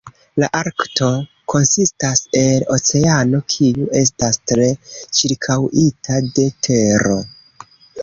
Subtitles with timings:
[0.43, 1.09] La Arkto
[1.53, 4.73] konsistas el oceano kiu estas tre
[5.21, 7.25] ĉirkaŭita de tero.